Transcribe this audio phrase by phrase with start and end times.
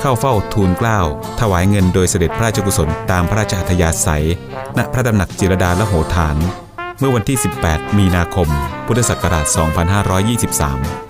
[0.00, 1.00] เข้าเฝ้าทูลเกล้า
[1.40, 4.26] ถวายเงินโดยเสด็จพระราชกุศลตามพระราชอัธยาศัย
[4.78, 6.36] ณพระดำหนักจิรดาและโหฐาน
[6.98, 8.48] เมื่อวันที่ 18 มีนาคม
[8.86, 11.09] พุทธศักราช 2523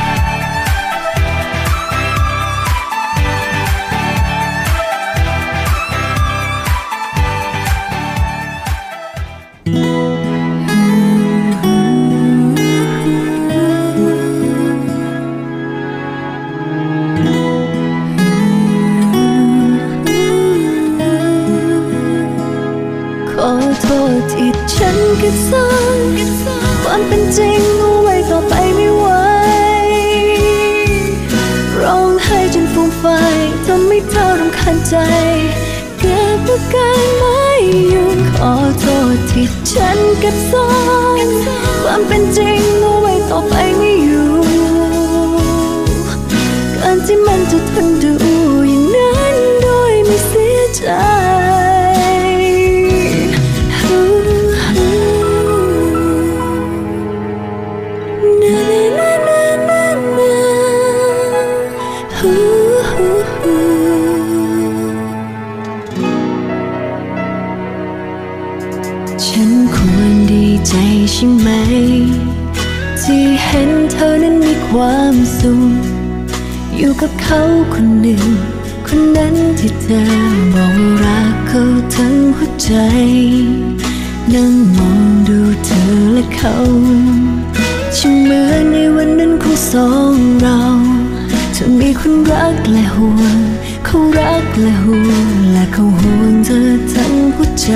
[37.91, 40.67] ยู่ขอโทษที่ฉันเก็บซ่อ
[41.25, 41.27] น
[41.81, 44.29] ความเป็นจริงเอาไว้ต่อไปไม่อยู่
[46.81, 47.59] การที่มันจะ
[77.33, 78.23] เขาคนหนึ่ง
[78.87, 80.03] คนนั้นที่เธอ
[80.53, 81.61] บอกรักเขา
[81.95, 82.71] ทั้งหัวใจ
[84.33, 85.83] นั่งมองดูเธอ
[86.13, 86.55] และเขา
[87.97, 90.59] ช่างเหมือนในวันนั้นของสองเรา
[91.53, 93.37] เธอมีคนรักและห่วง
[93.85, 97.69] เขารักและห่วงและเขาห่วงเธอทั้งหัวใจ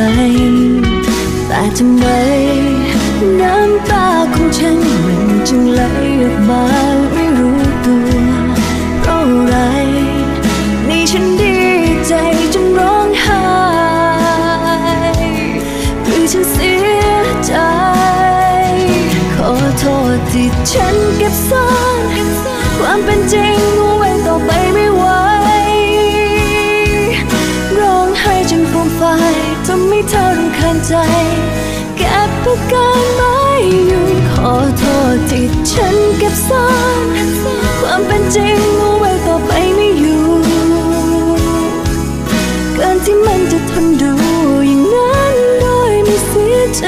[1.48, 2.06] แต่ทำไม
[3.42, 5.82] น้ำตาของฉันมันจึงไหล
[6.22, 6.64] ออกมา
[7.12, 8.15] ไม่รู้ตัว
[12.10, 12.14] ใจ
[12.54, 13.44] จนร้องไห้
[16.04, 16.74] หรือฉันเสี
[17.04, 17.08] ย
[17.46, 17.54] ใจ
[19.36, 19.84] ขอโท
[20.16, 21.68] ษที่ฉันเก็บซ่อ
[21.98, 22.00] น
[22.78, 25.04] ความเป็นจริงเอาไว้ต่อไปไม่ไหว
[27.80, 29.02] ร้องไห้จนฟูมไฟ
[29.68, 30.94] ทำให้เธอรำคาญใจ
[31.98, 33.38] เก็บอาการไม่
[33.88, 34.84] อยู่ขอโท
[35.14, 36.66] ษที่ฉันเก็บซ่อ
[37.04, 37.28] น
[37.80, 40.25] ความเป็นจริงเอาไว้ต่อไปไม่อยู่
[43.07, 44.12] ที่มันจะทนดู
[44.68, 46.84] อย่างนั้นโดยไม่เสียใจ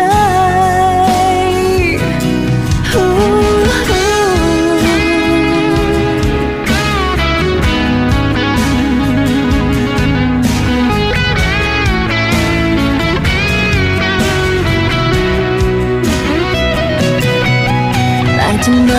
[18.70, 18.94] ทำไม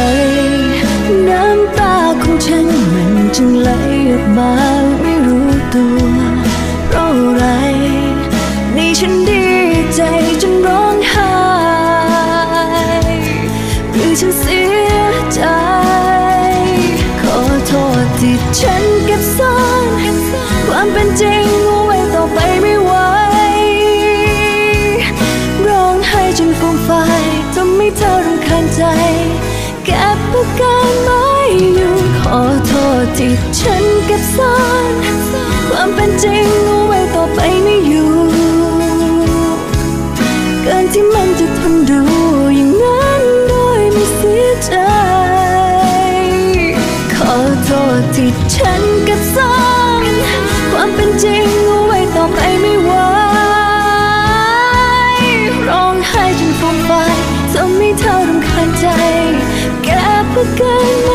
[1.28, 3.70] น้ำตาของฉันมันจึงไหล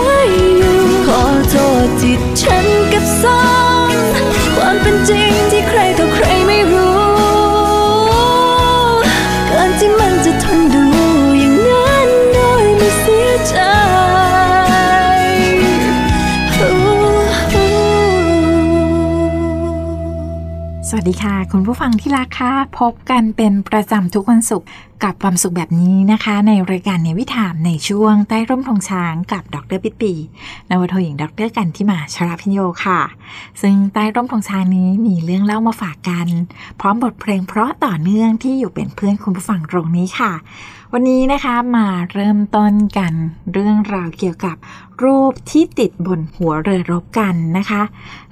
[0.04, 0.22] ไม่
[0.58, 0.78] อยู่
[1.08, 1.56] ขอโท
[1.86, 3.44] ษจิตฉันกับซ้อ
[3.88, 3.90] ม
[4.56, 5.80] ความเป็นจริงที่ใคร
[20.98, 24.68] วัสดีค่ะ คุณผู้ฟังที่รักค่ะ พบกันเป็นประจำทุกวันศุกร์
[25.04, 30.14] กับความสุขแบบนี้นะคะ ในรายการเนวิถามในช่วงใต้ร่มธงช้างกับดรปิดปี
[30.70, 33.02] นวโทหญิงดรกันที่มาชราพิญโยค่ะ
[33.62, 36.28] ซึ่งใต้ร่มธงช้างนี้มีเรื่องเล่ามาฝากกัน
[36.80, 40.32] พร้อมบทเพลงเพราะต่อเนื่องที่อยู่เป็นเพื่อนคุณผู้ฟังตรงนี้ค่ะ
[40.94, 43.14] วันนี้นะคะมาเริ่มต้นกัน
[43.54, 44.56] เรื่องราวเกี่ยวกับ
[45.04, 47.82] รูปที่ติดบนหัวเรือรบกันนะคะ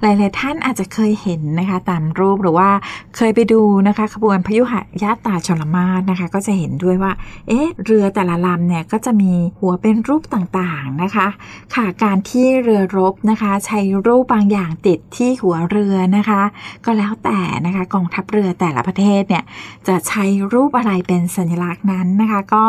[0.00, 2.70] หลายๆท่านอาจจะเคยเห็นนะคะตามรูปหรือว่า
[3.16, 7.12] เคยไปดูนะคะขบวนพยุหญาตาชลมาศนะคะ ก็จะเห็นด้วยว่า
[7.48, 11.26] เอ๊ะเรือแต่ละลำเนี่ยก็จะมีหัวเป็นรูปต่างๆนะคะ
[11.74, 16.42] ค่ะการที่เรือรบนะคะ ใช้รูปบางอย่างติดที่หัวเรือนะคะ
[16.84, 19.44] ก็แล้วแต่นะคะกองทัพเรือแต่ละประเทศเนี่ย
[19.88, 22.64] จะใช้รูปอะไรเป็นสัญลักษณ์นั้นนะคะ ก็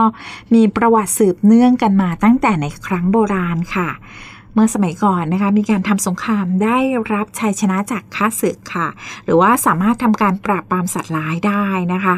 [0.53, 3.89] มีประวัติสืบเนื่องกันมาตั้งแต่ในครั้งโบราณค่ะ
[4.55, 6.77] เมื่อสมัยก่อนนะคะมีการทำสงครามได้
[7.13, 8.87] รับชัยชนะจากข้าศึกค่ะ
[9.25, 12.15] หรือว่าสามารถทำการปราบปรามสัตว์ร้ายได้นะคะ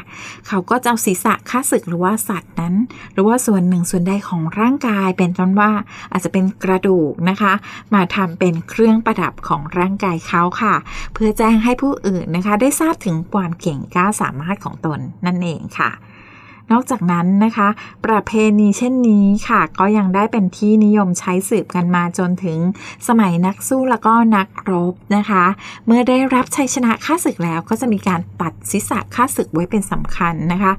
[0.47, 2.75] เขาก็จะเอาศีรษะข้าศึกหรือว่าสัตว์นั้น
[3.13, 5.71] หรือว่าส่วนหนึ่งส่วนใดของร่างกายเป็นต้นว่า
[6.11, 7.53] อาจจะเป็นกระดูกนะคะ
[7.93, 10.75] มาทำเป็นเครื่องประดับของร่างกายเขาค่ะ
[11.13, 15.91] เพื่อแจ้งให้ผู้อื่นนะคะ ได้ทราบถึงความเก่งกล้าสามารถของตนนั่นเองค่ะ
[16.71, 17.67] นอกจากนั้นนะคะ
[18.05, 22.59] ประเพณีเช่นนี้ค่ะ ก็ยังได้เป็นที่นิยมใช้สืบกันมาจนถึง
[23.07, 25.43] สมัยนักสู้แล้วก็นักรบนะคะ
[25.85, 30.73] เมื่อได้รับชัยชนะข้าศึกแล้ว ก็จะมีการตัดศีรษะข้าศึกไว้เป็นสำคัญนะคะ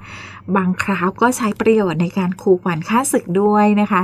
[0.56, 4.02] บางคราวก็ใช้ประโยชน์ในการขู่ขวัญข้าศึกด้วยนะคะ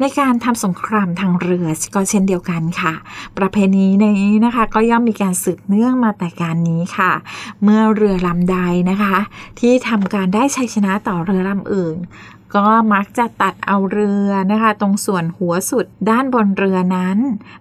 [0.00, 2.92] ในการทำสงครามทางเรือก็เช่นเดียวกันค่ะ
[3.38, 7.12] ประเพณีนี้นะคะ ก็ย่อมมีการสืบเนื่องมาแต่การนี้ค่ะ
[7.62, 8.58] เมื่อเรือลำใด
[8.90, 9.16] นะคะ
[9.60, 11.96] ที่ทำการได้ชัยชนะต่อเรือลำอื่น
[12.54, 17.18] ก็มักจะตัดเอาเรือนะคะ ตรงส่วนหัวสุดด้านบนเรือนั้น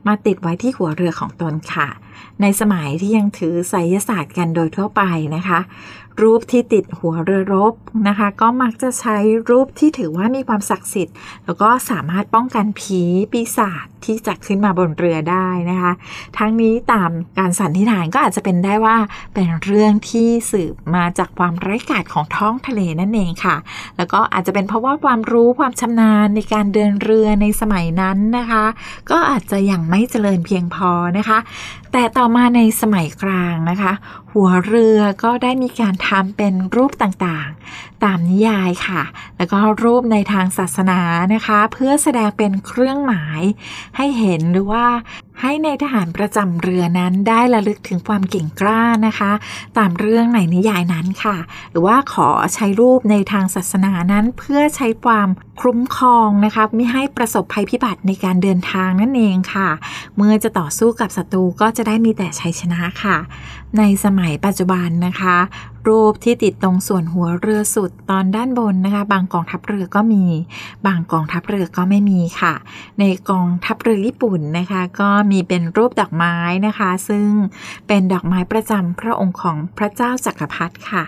[0.07, 1.89] มาติดไว้ที่หัวเรือของตนค่ะ
[2.41, 5.01] ในสมัยที่ยังถือไสยศาสตร์กันโดยทั่วไป
[5.35, 5.59] นะคะ
[6.21, 7.73] รูปที่ติดหัวเรือรบ
[8.07, 9.17] นะคะ ก็มักจะใช้
[9.49, 13.01] รูปที่ถือว่ามีความศักดิ์สิทธิ์ แล้วก็สามารถป้องกันผี
[13.31, 15.91] ปีศาจที่จะขึ้นมาบนเรือได้นะคะ
[16.37, 18.97] ทั้งนี้ตามการสันนิษฐานก็อาจจะเป็นได้ว่า
[19.33, 23.55] เป็นเรื่องที่สืบมาจากความไร้กาจของท้องทะเลนั่นเองค่ะ
[23.97, 28.65] แล้วก็อาจจะเป็นเพราะว่าความรู้ความชำนาญในการเดินเรือในสมัยนั้นนะคะ
[29.11, 31.37] ก็อาจจะยังไม่เจริญเพียงพอนะคะ
[31.91, 33.93] แต่ต่อมาในสมัยกลางนะคะ
[34.31, 37.58] หัวเรือก็ได้มีการทำเป็นรูปต่างๆ
[38.03, 39.01] ตามนิยายค่ะ
[39.37, 40.99] แล้วก็รูปในทางศาสนา
[41.33, 43.41] นะคะ เพื่อแสดงเป็นเครื่องหมาย
[43.97, 44.85] ให้เห็นหรือว่า
[45.41, 49.31] ให้ในทหารประจำเรือนั้นได้ระลึกถึงความเก่งกล้านะคะ
[49.77, 51.37] ตามเรื่องในนิยายนั้นค่ะ
[51.71, 55.29] หรือว่าขอใช้รูปในทางศาสนานั้น เพื่อใช้ความ
[55.61, 59.69] คุ้มครองนะคะไม่ให้ประสบภัยพิบัติในการเดินทางนั่นเองค่ะ
[60.17, 63.17] เมื่อจะต่อสู้กับศัตรูก็จะได้มีแต่ชัยชนะค่ะ
[63.77, 65.37] ในสมัยปัจจุบันนะคะ
[65.87, 70.23] รูปที่ติดตรงส่วนหัวเรือสุดตอนด้านบนนะคะ บางกองทัพเรือก็มี
[70.87, 72.53] บางกองทัพเรือก็ไม่มีค่ะ
[72.99, 76.35] ในกองทัพเรือญี่ปุ่นนะคะ ก็มีเป็นรูปดอกไม้
[76.67, 77.27] นะคะ ซึ่ง
[77.87, 81.05] เป็นดอกไม้ประจำพระองค์ของพระเจ้าจักรพรรดิค่ะ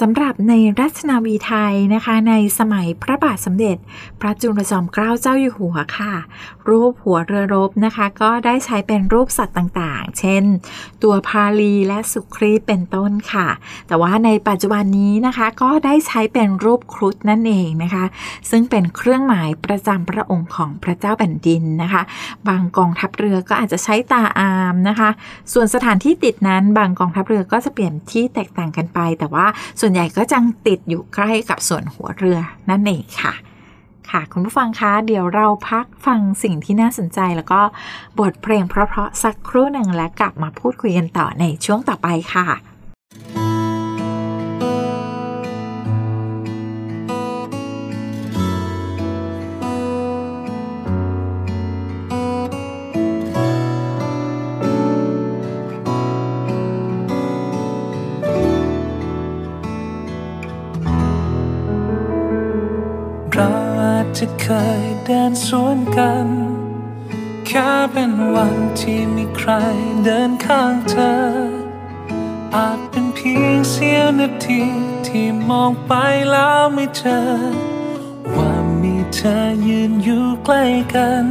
[0.00, 3.76] สำหรับในรัชนาวีไทยนะคะ ในสมัยพระบาทสมเด็จ
[4.20, 6.14] พระจุลจอมเกล้าเจ้าอยู่หัวค่ะ
[6.68, 10.42] รูปหัวเรือรบนะคะ ก็ได้ใช้เป็นรูปสัตว์ต่างๆ เช่น
[11.02, 13.48] ตัวพาลีและสุครีเป็นต้นค่ะ
[13.88, 18.04] แต่ว่าในปัจจุบันนี้นะคะก็ได้ใช้เป็นรูปครุฑนั่นเองนะคะ
[18.50, 22.02] ซึ่งเป็นเครื่องหมายประจำพระองค์ของพระเจ้าแผ่นดินนะคะ
[22.48, 25.10] บางกองทัพเรือก็อาจจะใช้ตาอามนะคะ
[25.52, 29.46] ส่วนสถานที่ติดนั้นบางกองทัพเรือก็จะเปลี่ยนที่แตกต่างกันไป แต่ว่า
[29.80, 32.38] ส่วนใหญ่ก็จังติดอยู่ใกล้กับส่วนหัวเรือ
[32.70, 33.34] นั่นเองค่ะ
[34.10, 37.60] ค่ะคุณผู้ฟังคะเดี๋ยวเราพักฟังสิ่งที่น่าสนใจแล้วก็
[38.18, 42.46] บทเพลงเพราะๆสักครู่หนึ่งและกลับมาพูดคุยกันต่อในช่วงต่อไปค่ะ
[64.24, 64.48] จะเค
[64.82, 66.26] ยเดินสวนกัน
[67.46, 69.50] แค่เป็นวันที่มีใคร
[70.04, 71.14] เดินข้างเธอ
[72.56, 74.62] อาจเป็นเพียงเสี้ยวนาที
[75.06, 75.92] ที่มองไป
[76.30, 77.20] แล้วไม่เจอ
[78.36, 79.36] ว่ามีเธอ
[79.68, 81.26] ยืนอยู่ใกล้กัน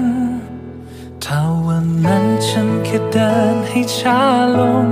[1.23, 4.21] ถ้าวันนั้นฉันแค่เดินให้ช้า
[4.59, 4.87] ลง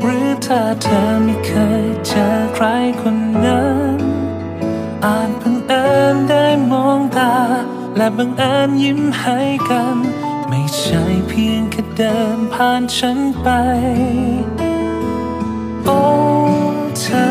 [0.00, 2.66] หรือถ้าเธอไม่เคยเจอใคร
[3.00, 3.66] คนนั้
[3.98, 4.00] น
[5.04, 7.34] อาจเพิ่งเอิญได้มองตา
[7.96, 9.38] และบังเอิญยิ้มให้
[9.70, 9.96] กัน
[10.48, 13.48] ไม่ใช่เพียงแค่เดินผ่านฉันไป
[15.84, 16.00] โอ้
[16.98, 17.26] เธอ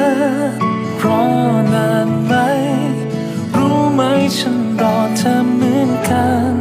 [1.03, 1.25] รอ
[1.73, 2.33] นานไหม
[3.55, 4.01] รู้ไหม
[4.37, 6.53] ฉันรอเธอเหมือนกัน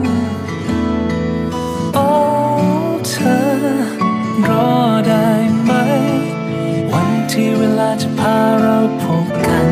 [1.94, 2.08] โอ้
[3.08, 3.38] เธอ
[4.48, 4.72] รอ
[5.08, 5.28] ได้
[5.64, 5.72] ไหม
[6.92, 9.68] วันที่เวลาจะพาเราพบกัน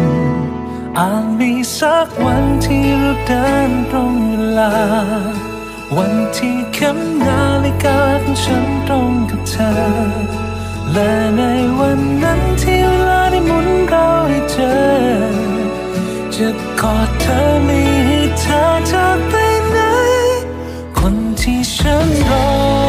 [1.75, 4.75] สักวันที่เราเดินตรงเวลา
[5.97, 9.73] วันที่เข็มนาฬิกาของฉันตรงกับเธอ
[10.93, 11.43] และใน
[11.79, 14.75] วันนั้นที่เวลาได้หมุนเราให้เจอ
[16.35, 16.49] จะ
[16.81, 19.35] กอดเธอไม่ให้เธอจากไป
[19.71, 19.79] ไหน
[20.99, 22.86] คนที่ฉันรอ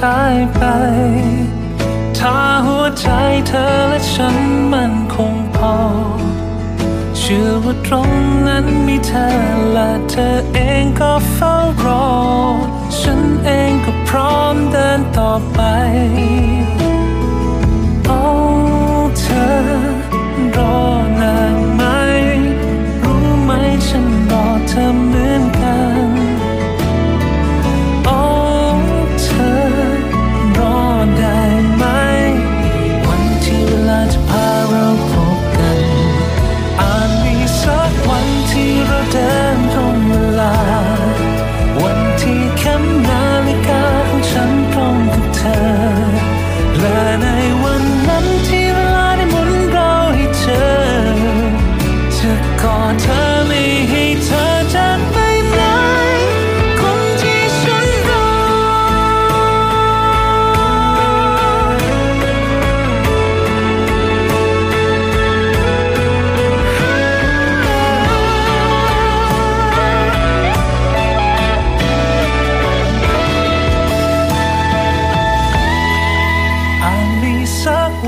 [0.00, 0.62] สายไป
[2.18, 3.08] ถ้าหัวใจ
[3.48, 4.36] เธอและฉัน
[4.72, 5.76] มันคงพอ
[7.18, 8.10] เชื่อว่าตรง
[8.46, 9.28] นั้นมีเธอ
[9.72, 11.54] และเธอเองก็เฝ้า
[11.84, 12.08] รอ
[12.98, 15.60] ฉันเองก็พร้อมเดินต่อไป
[19.20, 19.50] เธอ
[20.56, 20.78] รอ
[21.20, 21.82] นานไหม
[23.02, 23.50] รู้ไหม
[23.86, 25.09] ฉันรอเธอ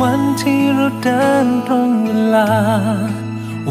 [0.02, 2.50] วันที่เราเดินตรงเวลา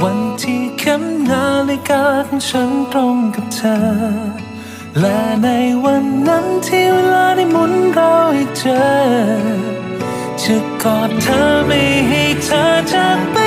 [0.01, 3.77] วันที่เข็มนาฬิกาของฉันตรงกับเธอ
[4.99, 5.49] และใน
[5.85, 8.81] วันนั้นที่เวลาได้หมุนเราให้เจอ
[10.41, 13.40] จะกอดเธอไม่ให้เธอจากไป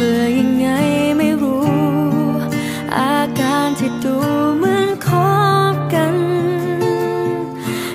[0.00, 0.66] ลือยังไง
[1.18, 1.66] ไม่รู้
[2.96, 4.16] อาการที่ดู
[4.58, 5.08] เหมือนค
[5.72, 6.14] บกัน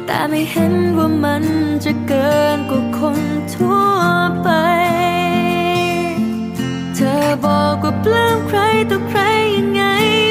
[0.06, 1.44] แต่ไม่เห็นว่ามัน
[1.86, 3.20] จะเกินกว่าคน
[3.54, 3.86] ทั่ว
[4.44, 4.50] ไป
[6.96, 8.60] เธอบอกว่าปลื้มใคร
[8.92, 9.20] ต่อใคร
[9.56, 9.84] ยังไง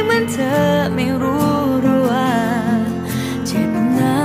[0.04, 0.60] เหมือนเธอ
[0.94, 2.30] ไม่รู้หรือว่า
[3.46, 4.18] เจ็บนะ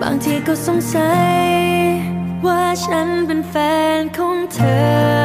[0.00, 1.34] บางทีก็สงสัย
[2.46, 3.54] ว่าฉันเป็นแฟ
[3.98, 4.60] นของเธ
[5.14, 5.15] อ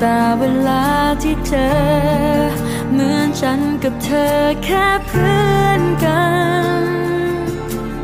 [0.00, 0.84] แตาเวลา
[1.22, 1.70] ที่เจอ
[2.92, 6.24] เหมือนฉันกับเธอแค่เพื่อนกั
[6.80, 6.84] น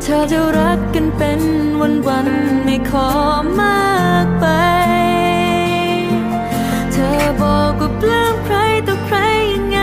[0.01, 1.41] เธอจะรักกันเป็น
[2.07, 3.09] วันๆไม่ขอ
[3.61, 4.45] มากไป
[6.91, 9.17] เธอบอกว่าปลื้มใครต่อใคร
[9.53, 9.79] ยังไง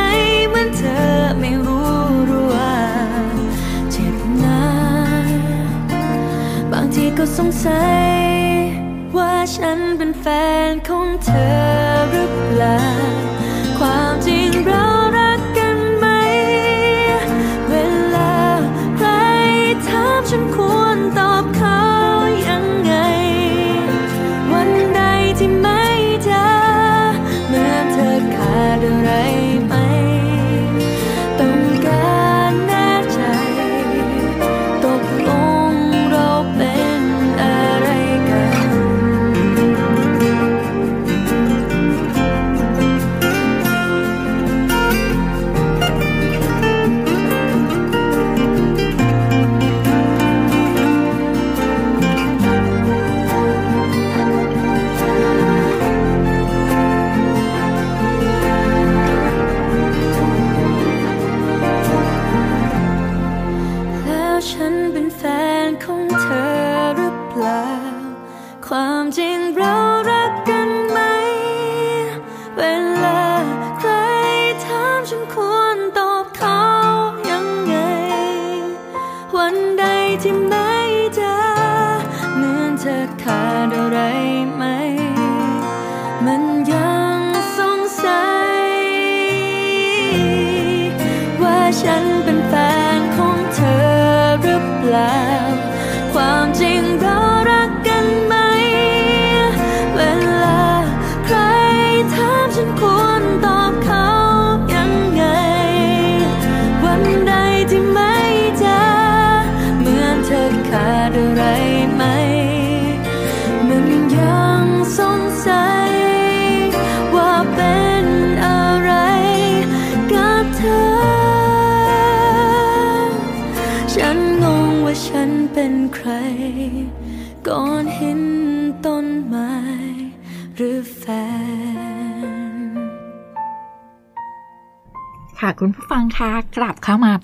[0.48, 1.04] เหมือนเธอ
[1.40, 2.74] ไม่รู้รือว่า
[3.90, 4.62] เจ็บนะ
[6.72, 7.82] บางทีก็สงสั
[8.40, 8.43] ย
[9.16, 10.26] ว่าฉันเป็นแฟ
[10.70, 11.52] นของเธอ
[12.10, 13.23] หรือเปล่า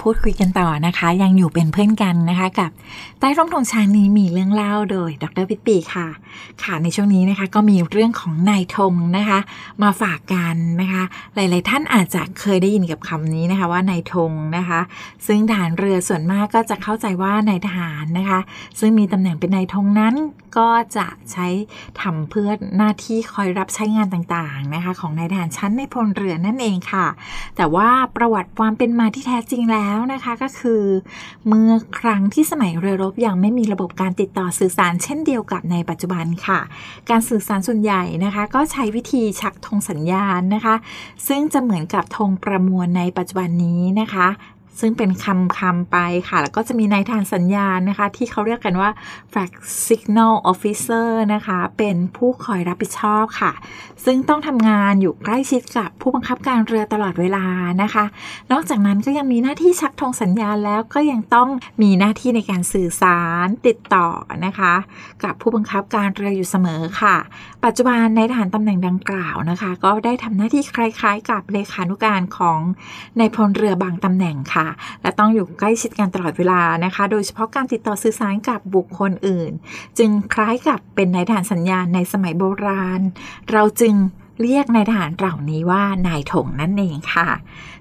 [0.02, 2.70] พูดคุยกันต่อนะคะ ยังอยู่เป็นเพื่อนกันนะคะ กับ
[3.20, 6.08] ใต้ร่มธงชานี้มีเรื่องเล่าโดย ดรพิตปีค่ะ
[6.64, 9.38] ค่ะในช่วงนี้นะคะก็มีเรื่องของนายธงนะคะ
[9.82, 11.02] มาฝากกันนะคะ
[11.34, 14.80] หลาย ๆ ท่านอาจจะเคยได้ยินกับคำนี้นะคะว่านายธงนะคะ
[15.26, 18.40] ซึ่งทหารเรือส่วนมากก็จะเข้าใจว่านายทหารนะคะ
[18.80, 20.14] ซึ่งมีตำแหน่งเป็นนายธงนั้น
[20.58, 21.46] ก็จะใช้
[22.00, 27.06] ทำเพื่อหน้าที่คอยรับใช้งานต่างๆนะคะ ของนายทหารชั้นในพลเรือนั่นเองค่ะ
[27.56, 30.82] แต่ว่าประวัติความเป็นมาที่แท้จริงแล้วนะคะก็คือ
[31.48, 36.49] เมื่อครั้งที่สมัยเรือรบยังไม่มีระบบการติดต่อสื่อสารเช่นเดียวกับในปัจจุบันค่ะ
[37.10, 40.74] การสื่อสารส่วนใหญ่นะคะ ก็ใช้วิธีชักธงสัญญาณนะคะ
[41.28, 44.26] ซึ่งจะเหมือนกับธงประมวลในปัจจุบันนี้นะคะ
[44.80, 45.96] ซึ่งเป็นคำคำไป
[46.28, 48.90] ค่ะ แล้วก็จะมีนายทารสัญญาณนะคะ ที่เขาเรียกกันว่า
[49.32, 49.50] flag
[49.86, 53.52] signal officer นะคะ เป็นผู้คอยรับผิดชอบค่ะ
[54.04, 57.44] ซึ่งต้องทำงานอยู่ใกล้ชิดกับผู้บังคับการเรือตลอดเวลา
[57.82, 58.04] นะคะ
[58.52, 61.48] นอกจากนั้นก็ยังมีหน้าที่ชักธงสัญญาณแล้วก็ยังต้อง
[61.82, 64.08] มีหน้าที่ในการสื่อสารติดต่อ
[64.46, 64.74] นะคะ
[65.24, 67.16] กับผู้บังคับการเรืออยู่เสมอค่ะ
[67.64, 72.60] ปัจจุบันในทหารตำแหน่งดังกล่าวนะคะ ก็ได้ทำหน้าที่คล้าย ๆ กับเลขานุการของ
[73.18, 74.68] ในายพลเรือบางตำแหน่งค่ะ
[75.02, 79.52] และต้องอยู่ใกล้ชิดกันตลอดเวลานะคะ โดยเฉพาะการติดต่อสื่อสารกับบุคคลอื่น
[79.98, 83.00] จึงคล้ายกับเป็นนายทหารสัญญาณในสมัยโบราณ
[83.52, 83.94] เราจึง
[84.42, 87.28] เรียกนายทหารเหล่านี้ว่านายถงนั่นเองค่ะ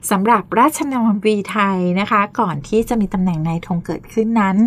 [0.09, 4.57] สำหรับราชนาวีไทยนะคะ ก่อนที่จะมีตำแหน่งนายทงเกิดขึ้นนั้น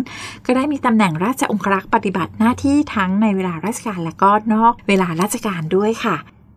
[0.45, 6.15] ก็ได้มีตำแหน่งราชองครักษ์ปฏิบัติหน้าที่ทั้งในเวลาราชการและก็นอกเวลาราชการด้วยค่ะ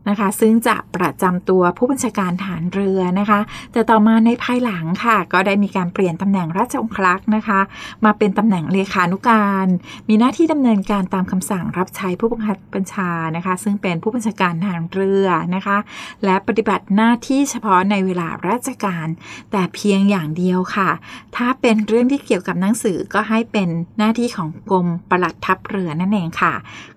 [0.08, 3.40] นะคะ ซึ่งจะประจำตัวผู้บัญชาการฐานเรือนะคะ
[3.72, 7.60] แต่ต่อมาในภายหลังค่ะ ก็ได้มีการเปลี่ยนตำแหน่งราชองครักษ์นะคะ
[8.04, 9.66] มาเป็นตำแหน่งเลขานุการ
[10.08, 15.76] มีหน้าที่ดำเนินการตามคำสั่งรับใช้ผู้บังคับบัญชานะคะ ซึ่งเป็นผู้บัญชาการฐานเรือนะคะ
[16.24, 19.06] และปฏิบัติหน้าที่เฉพาะในเวลาราชการ
[19.52, 20.90] แต่เพียงอย่างเดียวค่ะ
[21.36, 26.54] ถ้าเป็นเรื่องที่เกี่ยวกับหนังสือก็ให้เป็นหน้าที่ของกรมปลัดทัพเรือนั่นเองค่ะ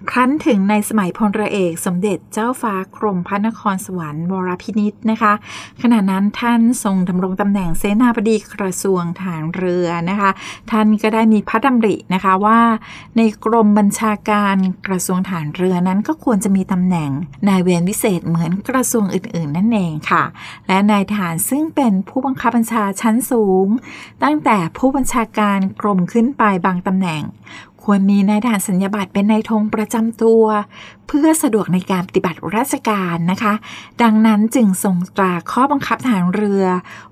[0.09, 5.33] ครั้นถึงในสมัยพลเรือเอกสมเด็จเจ้าฟ้ากรมพระนครสวรรค์วรพินิษนะคะ
[5.81, 10.29] ขณะนั้นท่านทรงดำรงตำแหน่งเสนาบดีกระทรวงฐานเรือนะคะ
[10.71, 12.59] ท่านก็ได้มีพระดำรินะคะว่า
[13.17, 14.55] ในกรมบัญชาการ
[14.87, 17.09] กระทรวงฐานเรือนั้นก็ควรจะมีตำแหน่ง
[17.47, 20.23] นายเวรวิเศษเหมือนกระทรวงอื่น ๆ นั่นเองค่ะ
[20.67, 23.67] และนายทหารซึ่งเป็นผู้บังคับบัญชาชั้นสูง
[24.23, 27.23] ตั้งแต่ผู้บัญชาการกรมขึ้นไปบางตำแหน่ง
[27.83, 30.43] ควรมีนายทหารสัญญาบัตรเป็นนายธงประจำตัว
[31.11, 33.53] เพื่อสะดวกในการปฏิบัติราชการนะคะ
[34.03, 36.65] ดังนั้นจึงทรงตราข้อบังคับทารเรือ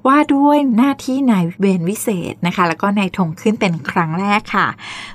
[0.08, 4.68] ว่าด้วยหน้าที่นายเวรวิเศษนะคะ แล้วก็นายธงขึ้นเป็นครั้งแรกค่ะ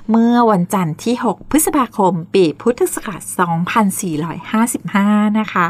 [0.09, 3.23] เมื่อวันจันทร์ที่ 6 พฤษภาคม ปีพุทธศักราช
[4.51, 5.67] 2455 นะคะ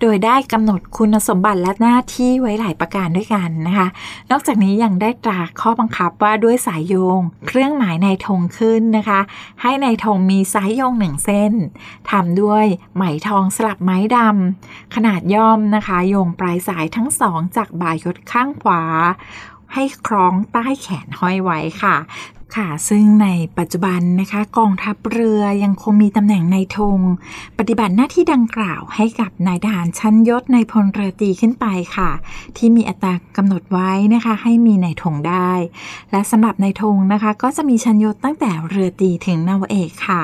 [0.00, 3.88] โดยได้กำหนดคุณสมบัติและหน้าที่ไว้หลายประการด้วยกันนะคะ
[4.30, 9.20] นอกจากนี้ยังได้ตราข้อบังคับว่าด้วยสายโยง เครื่องหมายในธงขึ้นนะคะ
[9.62, 11.52] ให้ในธงมีสายโยงหนึ่งเส้น
[12.10, 12.43] ทำด้วย
[12.94, 18.82] ไหมทองสลับไม้ดำขนาดย่อมนะคะ โยงปลายสายทั้งสองจากบ่ายยศข้างขวา
[19.72, 21.96] ให้คล้องใต้แขนห้อยไว้ค่ะ
[22.56, 26.98] ค่ะ ซึ่งในปัจจุบันนะคะ กองทัพเรือยังคงมีตำแหน่งนายธง
[27.58, 32.10] ปฏิบัติหน้าที่ดังกล่าวให้กับนายทหารชั้นยศในพลเรือตรีขึ้นไปค่ะ
[32.56, 35.52] ที่มีอัตรากำหนดไว้นะคะ ให้มีนายธงได้
[36.10, 40.22] และสำหรับนายธงนะคะ ก็จะมีชั้นยศตั้งแต่เรือตรีถึงนาวเอกค่ะ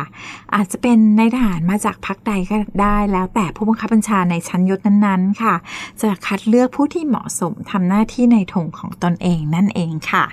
[0.55, 5.55] อาจจะเป็นนายทหารมาจากพรรคใดก็ได้แล้วแต่ผู้บังคับบัญชาในชั้นยศนั้นๆค่ะ
[6.01, 10.25] จะคัดเลือกผู้ที่เหมาะสมทำหน้าที่ในธงของตนเองนั่นเองค่ะ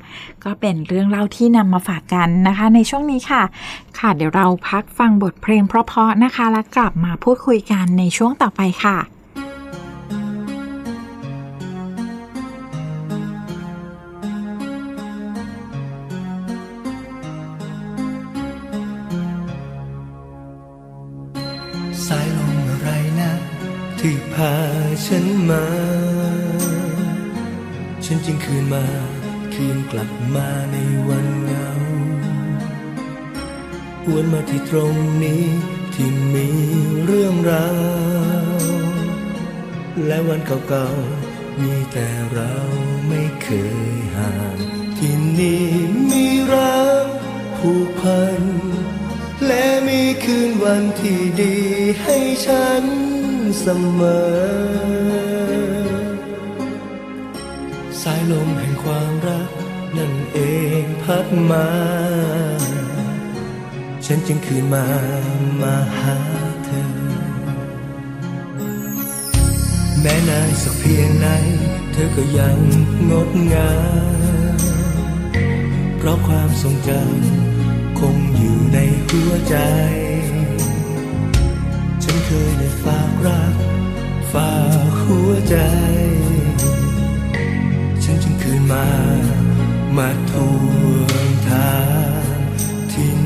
[0.43, 3.43] ก็เป็นเรื่องเล่าที่นำมาฝากกันนะคะ ในช่วงนี้ค่ะ
[3.99, 8.97] ค่ะเดี๋ยวเราพักฟังบทเพลงเพราะๆนะคะ แล้วกลับมาพูดคุยกันในช่วงต่อไปค่ะ
[22.07, 23.31] สายลมอะไรนะ
[23.99, 24.53] ที่พา
[25.05, 25.65] ฉันมา
[28.05, 28.85] ฉันจึงคืนมา
[29.53, 30.75] คืนกลับมาใน
[31.07, 31.66] วันงา
[34.09, 35.45] หวนมาที่ตรงนี้
[35.93, 36.47] ที่มี
[37.05, 37.69] เรื่องรา
[38.57, 38.61] ว
[40.05, 42.53] และวันเก่าๆมีแต่เรา
[43.07, 43.49] ไม่เค
[43.89, 44.57] ยห่าง
[44.97, 45.65] ที่นี่
[46.09, 47.05] มีรัก
[47.57, 48.41] ผูกพัน
[49.45, 51.57] และมีคืนวันที่ดี
[52.01, 52.83] ให้ฉัน
[53.59, 53.67] เส
[53.99, 55.07] มอ
[58.01, 59.49] สายลมแห่งความรัก
[59.97, 60.39] นั่นเอ
[60.81, 61.67] งพัดมา
[64.09, 64.85] ฉันจึงคืนมา
[65.61, 66.17] มาหา
[66.65, 66.83] เธอ
[70.01, 71.27] แม้นานสักเพียงไหน
[71.91, 72.57] เธอก็ยัง
[73.09, 73.73] งดงา
[74.53, 74.57] ม
[75.97, 79.55] เพราะความทรงจำคงอยู่ในหัวใจ
[82.03, 83.55] ฉันเคยได้ฝากรัก
[84.33, 84.53] ฝา
[84.89, 85.57] กหัวใจ
[88.03, 88.87] ฉันจึงคืนมา
[89.97, 90.55] มาทว
[91.15, 91.16] ง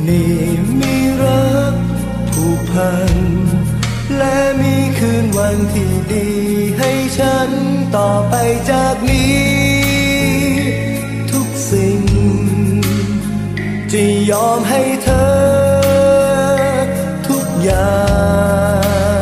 [0.07, 0.35] นี่
[0.79, 1.73] มีรัก
[2.33, 3.13] ผูกพัน
[4.17, 6.29] และมีคืนวันที่ดี
[6.79, 7.49] ให้ฉัน
[7.95, 8.35] ต่อไป
[8.71, 9.41] จากนี้
[11.31, 12.01] ทุกสิ่ง
[13.91, 15.31] จะยอมให้เธอ
[17.27, 18.01] ทุกอย่า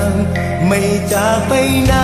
[0.06, 0.08] ง
[0.68, 0.82] ไม่
[1.14, 1.54] จากไป
[1.86, 1.96] ไหน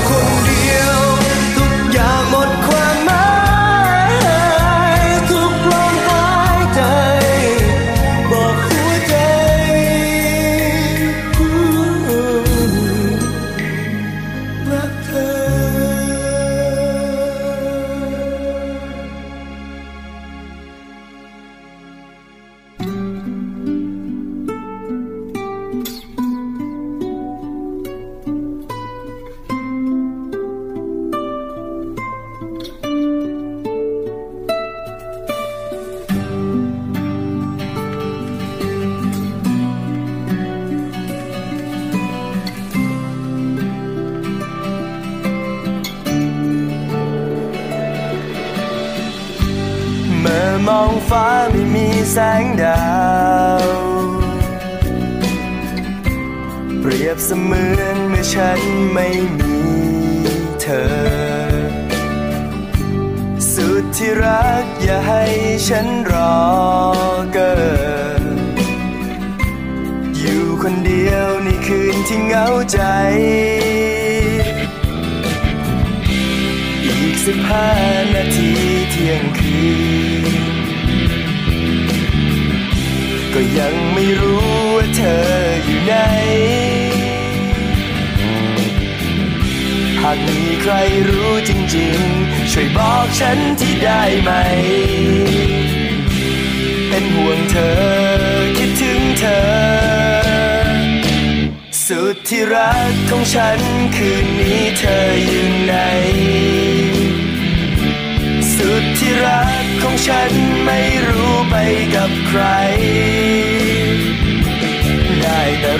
[0.00, 0.61] 空地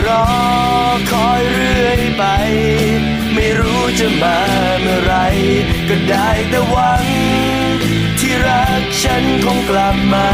[0.07, 0.27] รอ
[1.13, 2.25] คอยเรื่อยไป
[3.35, 4.39] ไม่รู้จะมา
[4.81, 5.15] เมื่อไร
[5.89, 7.05] ก็ได้แต่หวัง
[8.19, 10.31] ที่รักฉันคงกลับมา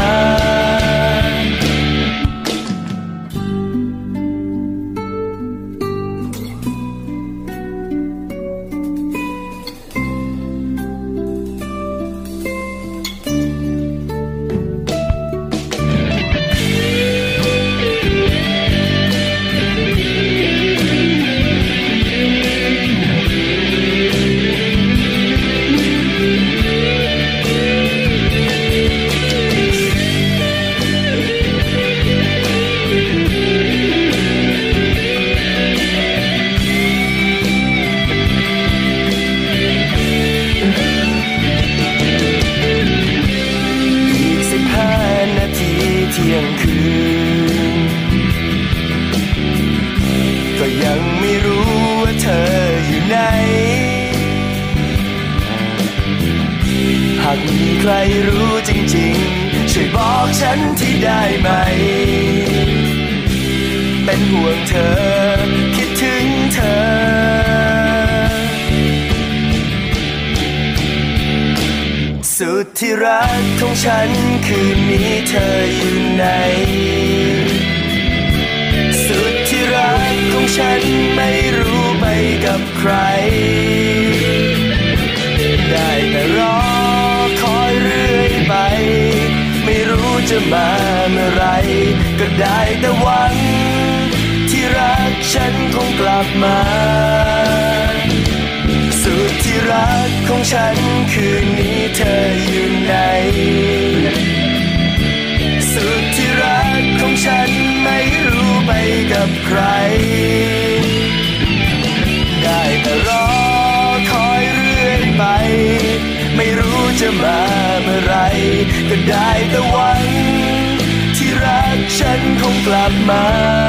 [122.67, 123.68] กลับมา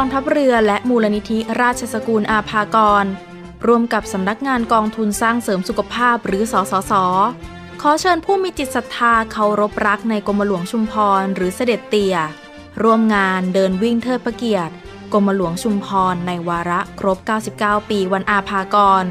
[0.00, 3.04] องทัพเรือและมูลนิธิราชสกุลอาภากร
[3.66, 6.92] ร่วมกับสำนักงานกองทุนสร้างเสริมสุขภาพหรือสสส
[7.82, 12.16] ขอเชิญผู้มีจิตศรัทธาเคารพรักในกรมหลวงชุมพรหรือเสด็จเตี่ย
[12.82, 14.74] ร่วมงานเดินวิ่งเทิดพระเกียรติ
[15.12, 17.18] กรมหลวงชุมพรในวาระครบ
[17.54, 19.04] 99 ปีวันอาภากร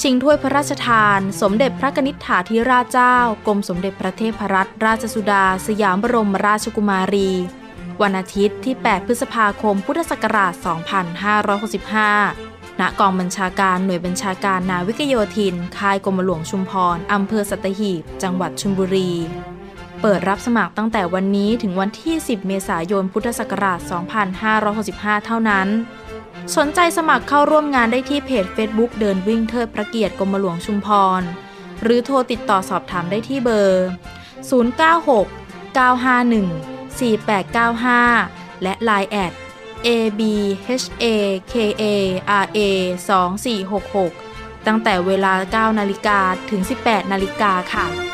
[0.00, 3.16] ชิงถ้วยพระราชทาน สมเด็จพระนิษฐาธิราชเจ้า
[3.46, 7.32] กรมสมเด็จพระเทพรัตนราชสุดา สยามบรมราชกุมารี
[8.02, 10.52] วันอาทิตย์ที่ 8 พฤษภาคม พุทธศักราช
[12.06, 19.12] 2565 ณ กองบัญชาการหน่วยบัญชาการนาวิกโยธิน ค่ายกรมหลวงชุมพร อำเภอสัตหีบ จังหวัดชลบุรี
[20.02, 23.78] เปิดรับสมัครตั้งแต่วันนี้ถึงวันที่ 10 เมษายน พุทธศักราช
[24.52, 25.68] 2565 เท่านั้น
[26.56, 30.88] สนใจสมัครเข้าร่วมงานได้ที่เพจ Facebook เดินวิ่งเทิดพระเกียรติกรมหลวงชุมพ
[31.20, 31.22] ร
[31.82, 33.86] หรือโทรติดต่อสอบถามได้ที่เบอร์
[34.60, 39.32] 096 951 4895 และ Line แอด
[39.86, 42.40] abhakara
[44.18, 46.18] 2466 ตั้งแต่เวลา 9 นาฬิกา
[46.50, 48.13] ถึง 18 นาฬิกาค่ะ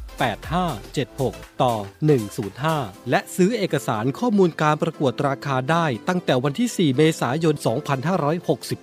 [0.91, 1.73] 8576 ต่อ
[2.41, 7.55] 105 และซื้อเอกสารข้อมูลการประกวดราคาได้ตั้งแต่วันที่ 4 เมษายน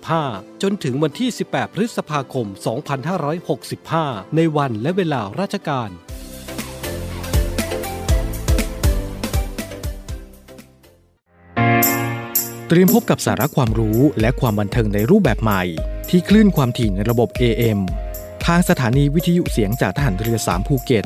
[0.07, 2.47] 2565 จนถึงวันที่ 18 พฤษภาคม
[3.81, 5.91] 2565 ในวันและเวลาราชการ
[12.67, 15.61] เตรียมพบกับสาระความรู้และความบันเทิงในรูปแบบใหม่
[16.09, 17.79] ที่คลื่นความถี่ในระบบ AM
[18.45, 21.05] ทางสถานีวิทยุเสียงจากทหารเรือ 3 ภูเก็ต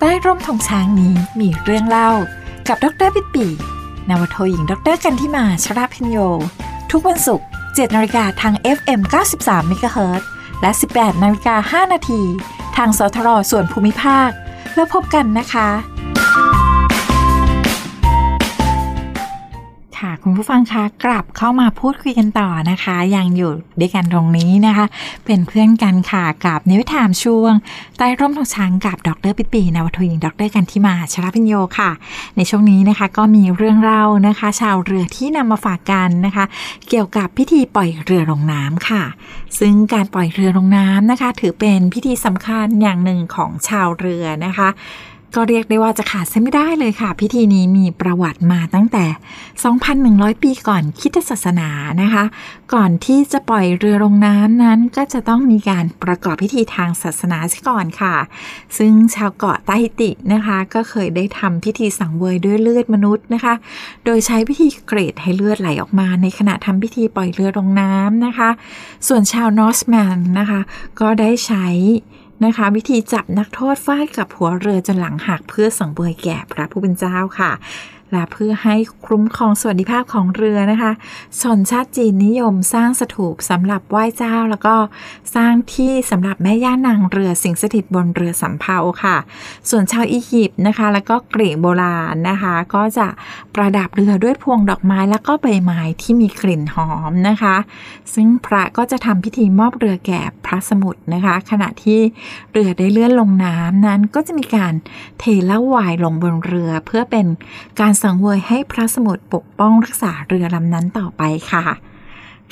[0.00, 2.10] ใต้ร่มทองช้างนี้มีเรื่องเล่า
[2.68, 3.46] กับดรปิดปี
[4.08, 6.18] นาวโทหญิงดรกันที่มาชราพิญโย
[6.90, 9.00] ทุกวันศุกร์7นาฬิกาทาง FM
[9.36, 10.22] 93 MHz
[10.60, 12.22] และ 18นาฬิกา5นาที
[12.76, 14.30] ทางสทรส่วนภูมิภาค
[14.74, 15.68] แล้วพบกันนะคะ
[20.00, 24.86] ค่ะคุณผู้ฟังคะกลับเข้ามาพูดคุยกันต่อนะคะ ยังอยู่ด้วยกันตรงนี้นะคะ
[25.24, 27.52] เป็นเพื่อนกันค่ะกับในวิถามช่วง
[27.98, 31.90] ใต้ร่มทองช้างกับดรปิปีนวทหญิงดรกันทิมาชราพิญโยค่ะ
[32.36, 36.44] ในช่วงนี้นะคะก็มีเรื่องเล่านะคะ ชาวเรือที่นำมาฝากกันนะคะ
[36.88, 39.02] เกี่ยวกับพิธีปล่อยเรือลงน้ำค่ะ
[39.58, 44.68] ซึ่งการปล่อยเรือลงน้ำนะคะ ถือเป็นพิธีสำคัญอย่างหนึ่งของชาวเรือนะคะ
[45.34, 49.04] ก็เรียกได้ว่าจะขาดเส้นไม่ได้เลยค่ะ พิธีนี้มีประวัติมาตั้งแต่
[49.74, 51.68] 2,100 ปีก่อนคิดศาสนา
[52.02, 52.24] นะคะ
[52.74, 58.16] ก่อนที่จะปล่อยเรือลงน้ำนั้นก็จะต้องมีการประกอบพิธีทางศาสนาซะก่อนค่ะ
[58.78, 59.70] ซึ่งชาวเกาะไต
[60.00, 63.54] ตินะคะ ก็เคยได้ทำพิธีสังเวยด้วยเลือดมนุษย์นะคะ
[64.04, 68.50] โดยใช้วิธีเกรดให้เลือดไหลออกมา ในขณะทำพิธีปล่อยเรือลงน้ำนะคะ
[69.08, 70.60] ส่วนชาวนอสแมนนะคะ
[71.00, 71.66] ก็ได้ใช้
[72.44, 77.52] นะคะ วิธีจับนักโทษฟาดกับหัวเรือจนหลังหักเพื่อสังเวยแก่พระผู้เป็นเจ้าค่ะ
[78.16, 80.92] และเพื่อให้คุ้มครองสวัสดิภาพของเรือนะคะ
[81.40, 84.76] ชนชาติจีนนิยมสร้างสถูปสำหรับไหว้เจ้า แล้วก็
[85.34, 89.16] สร้างที่สำหรับแม่ย่านางเรือสิงสถิตบนเรือสำเภาค่ะ
[89.70, 93.06] ส่วนชาวอียิปต์นะคะ แล้วก็กรีกโบราณนะคะ ก็จะ
[93.54, 97.56] ประดับเรือด้วยพวงดอกไม้แล้วก็ใบไม้ที่มีกลิ่นหอมนะคะ
[98.14, 102.00] ซึ่งพระก็จะทำพิธีมอบเรือแก่พระสมุทรนะคะ ขณะที่
[102.52, 104.74] เรือได้เลื่อนลงน้ำนั้นก็จะมีการ
[105.18, 107.26] เทเหล้าวายลงบนเรือเพื่อเป็น
[107.80, 111.64] การสงเวยให้พระสมุทรปกป้องรักษาเรือลำนั้นต่อไปค่ะ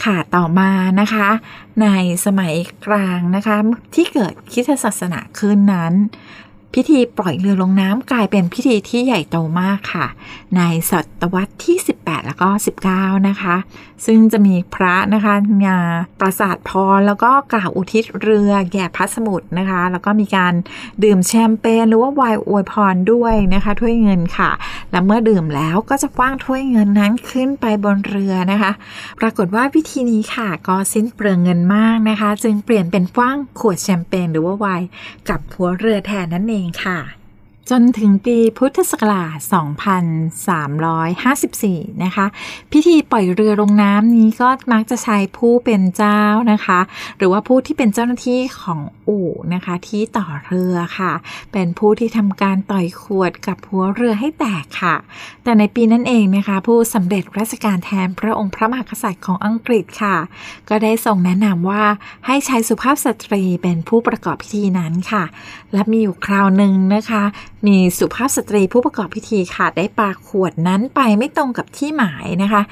[0.04, 1.28] ค่ะต่อมานะคะ
[1.82, 1.86] ใน
[2.24, 2.54] สมัย
[2.86, 3.56] กลางนะคะ
[3.94, 5.92] ที่เกิดคิดศาสนาขึ้นนั้น
[6.74, 10.06] พิธีปล่อยเรือลงน้ำกลายเป็นพิธีที่ใหญ่โตมากค่ะ
[10.56, 10.60] ใน
[10.90, 12.48] ศตวรรษที่ 18 แล้วก็
[12.88, 13.56] 19 นะคะ
[14.06, 15.76] ซึ่งจะมีพระนะคะมา
[16.20, 20.54] ประสาทพรแล้วก็กล่าวอุทิศเรือแก่พระสมุทรนะคะ แล้วก็มีการ
[21.04, 24.50] ดื่มแชมเปญหรือว่าไวน์อวยพรด้วยนะคะถ้วยเงินค่ะ
[24.90, 28.72] และเมื่อดื่มแล้วก็จะคว้างถ้วยเงินนั้นขึ้นไปบนเรือนะคะ
[29.20, 34.86] ปรากฏว่าวิธีนี้ค่ะก็สิ้นเปลืองเงินมากนะคะ จึงเปลี่ยนเป็นคว้างขวดแชมเปญหรือว่าไวน์
[35.28, 36.98] กับหัวเรือแทนนั่นเองค่ะ
[37.70, 39.38] จนถึงปีพุทธศักราช
[41.44, 42.26] 2354 นะคะ
[42.72, 46.20] พิธีปล่อยเรือลงน้ำนี้ก็มักจะใช้ผู้เป็นเจ้า
[46.52, 46.80] นะคะ
[47.18, 51.12] หรือว่าผู้ที่เป็นเจ้าหน้าที่ของอู่นะคะที่ต่อเรือค่ะ
[51.52, 54.96] เป็นผู้ที่ทำการต่อยขวดกับหัวเรือให้แตกค่ะ
[55.44, 60.16] แต่ในปีนั้นเองนะคะ ผู้สำเร็จราชการแทนพระองค์พระมหากษัตริย์ของอังกฤษค่ะ
[60.68, 61.82] ก็ได้ส่งแนะนำว่า
[62.26, 65.24] ให้ใช้สุภาพสตรีเป็นผู้ประกอบพิธีนั้นค่ะ
[65.72, 67.24] และมีอยู่คราวหนึ่งนะคะ
[67.66, 72.62] มีสุภาพสตรีผู้ประกอบพิธีค่ะได้ปาขวดนั้นไปไม่ตรงกับที่หมายนะคะ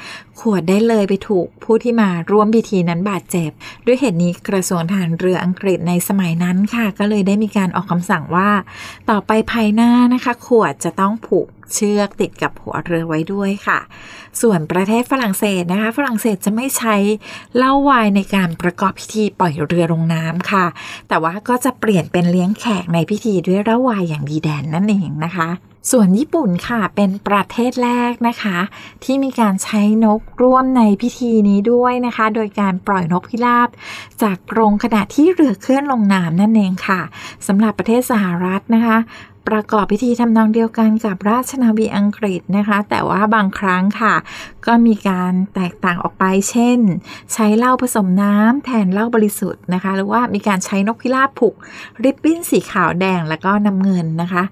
[0.41, 3.51] ขวดได้เลยไปถูกผู้ที่มาร่วมพิธีนั้นบาดเจ็บ
[3.87, 8.51] ด้วยเหตุนี้กระทรวงทหารเรืออังกฤษในสมัยนั้นค่ะ ก็เลยได้มีการออกคำสั่งว่า
[9.11, 13.79] ต่อไปภายหน้านะคะ ขวดจะต้องผูก เชือกติดกับหัวเรือไว้ด้วยค่ะ
[14.41, 16.97] ส่วนประเทศฝรั่งเศสนะคะ ฝรั่งเศสจะไม่ใช้
[17.57, 20.67] เหล้าวายในการประกอบพิธีปล่อยเรือลงน้ำค่ะ
[21.09, 25.49] แต่ว่าก็จะเปลี่ยนเป็นเลี้ยงแขกในพิธีด้วยเหล้าวายอย่างดีแดนนั่นเองนะคะ
[25.91, 28.59] ส่วนญี่ปุ่นค่ะเป็นประเทศแรกนะคะ
[29.05, 33.69] ที่มีการใช้นกร่วมในพิธีนี้ด้วยนะคะ โดยการปล่อยนกพิราบ
[34.23, 37.01] จากกรงขณะที่เรือเคลื่อนลงน้ำนั่นเองค่ะ
[37.47, 38.97] สำหรับประเทศสหรัฐนะคะ
[39.49, 44.15] ประกอบพิธีทำนองเดียวกันกับราชนาวีอังกฤษนะคะ แต่ว่าบางครั้งค่ะ
[44.67, 46.79] ก็มีการแตกต่างออกไป เช่น
[47.33, 51.55] ใช้เหล้าผสมน้ำแทนเหล้าบริสุทธิ์นะคะ หรือว่ามีการใช้นกพิราบผูก
[52.05, 54.43] ริบบิ้นสีขาวแดงแล้วก็น้ำเงินนะคะ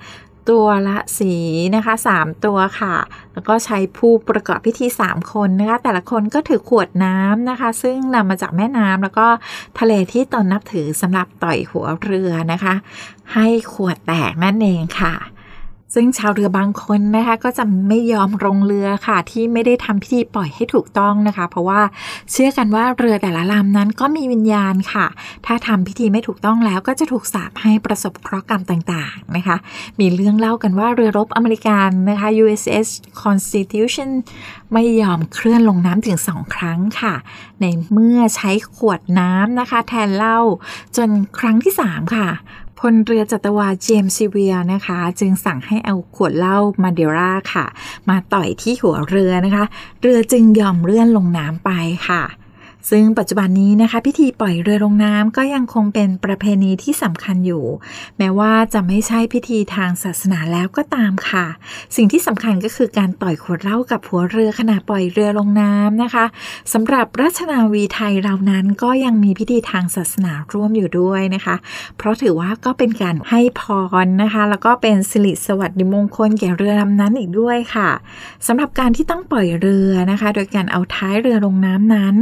[0.50, 1.34] ตัวละสี
[1.76, 2.96] นะคะ 3 ตัวค่ะ
[3.32, 9.26] แล้วก็ใช้ผู้ประกอบพิธี 3 คนนะคะ แต่ละคนก็ถือขวดน้ำนะคะ ซึ่งนำมาจากแม่น้ำแล้วก็
[9.78, 12.74] ทะเลที่ตนนับถือสำหรับต่อยหัวเรือนะคะ
[13.34, 15.14] ให้ขวดแตกนั่นเองค่ะ
[15.94, 21.80] ซึ่งชาวเรือบางคนนะคะก็จะไม่ยอมลงเรือค่ะ ที่ไม่ได้ทำพิธีปล่อยให้ถูกต้องนะคะ เพราะว่า
[22.30, 25.06] เชื่อกันว่าเรือแต่ละลำนั้นก็มีวิญญาณค่ะ
[25.46, 29.56] ถ้าทำพิธีไม่ถูกต้องแล้วก็จะถูกสาปให้ประสบเคราะห์กรรมต่างๆนะคะ
[30.00, 32.88] มีเรื่องเล่ากันว่าเรือรบอเมริกันนะคะ USS
[33.22, 34.10] Constitution
[34.72, 37.14] ไม่ยอมเคลื่อนลงน้ำถึงสองครั้งค่ะ
[37.60, 40.38] ในเมื่อใช้ขวดน้ำนะคะ แทนเหล้า
[40.96, 42.28] จนครั้งที่ 3 ค่ะ
[42.80, 47.66] พลเรือจัตวาเจมส์ซีเวียนะคะ จึงสั่งให้เอาขวดเหล้ามาเดราค่ะ
[48.08, 49.64] มาต่อยที่หัวเรือนะคะ
[50.02, 51.70] เรือจึงยอมเลื่อนลงน้ำไป
[52.08, 52.22] ค่ะ
[52.90, 57.64] ซึ่งปัจจุบันนี้นะคะ พิธีปล่อยเรือลงน้ำก็ยังคงเป็นประเพณีที่สำคัญอยู่
[58.18, 61.46] แม้ว่าจะไม่ใช่พิธีทางศาสนาแล้วก็ตามค่ะ
[61.96, 66.24] สิ่งที่สำคัญก็คือการต่อยขวดเหล้ากับหัวเรือขณะปล่อยเรือลงน้ำนะคะ
[66.72, 71.56] สำหรับราชนาวีไทยเรานั้นก็ยังมีพิธีทางศาสนาร่วมอยู่ด้วยนะคะ
[71.96, 73.62] เพราะถือว่าก็เป็นการให้พ
[74.04, 77.90] รนะคะ แล้วก็เป็นสิริสวัสดิมงคลแก่เรือลำนั้นอีกด้วยค่ะ
[78.46, 82.16] สำหรับการที่ต้องปล่อยเรือนะคะ โดยการเอาท้ายเรือลงน้ำนั้น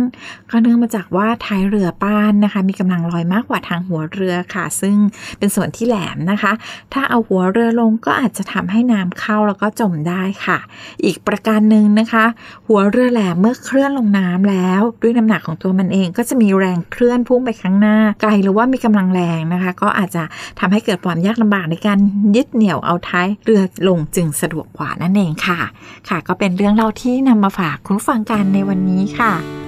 [0.51, 4.96] ก็เนื่องมาจากว่าท้ายเรือป้านนะคะ มีกำลังลอยมากกว่าทางหัวเรือค่ะ ซึ่ง
[5.38, 6.53] เป็นส่วนที่แหลมนะคะ
[6.92, 10.59] ถ้าเอาหัวเรือลงก็อาจจะทำให้น้ำเข้าแล้วก็จมได้ค่ะ
[11.05, 12.24] อีกประการหนึ่งนะคะ
[12.68, 20.22] หัวเรือแหลมเมื่อเคลื่อนลงน้ำแล้ว ด้วยน้ำหนักของตัวมันเอง ก็จะมีแรงเคลื่อนพุ่งไปข้างหน้าไกลหรือว่ามีกำลังแรงนะคะ ก็อาจจะ
[20.61, 21.99] ทำให้เกิดความยากลำบากในการ
[22.36, 25.61] ยึดเหนี่ยวเอาท้ายเรือลงจึงสะดวกกว่านั่นเองค่ะ
[26.09, 29.67] ค่ะ ก็เป็นเรื่องเล่าที่นำมาฝากคุณฟังกันในวันนี้ค่ะ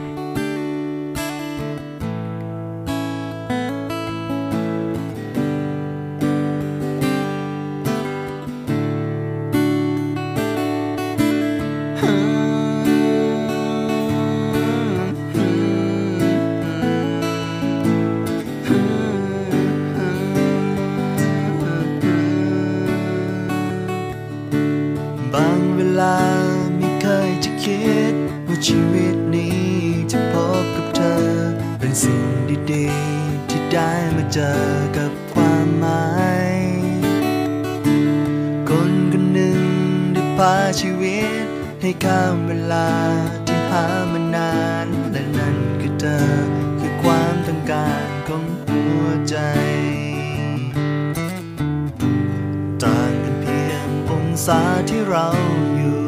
[41.82, 42.90] ให้ข้ามเวลา
[43.46, 44.52] ที่หามานา
[44.84, 46.20] นและนั่นคือเธอ
[46.80, 49.36] คือความต้องการของหัวใจ
[52.82, 55.28] ต่างกันเพียงองศาที่เรา
[55.76, 56.02] อยู่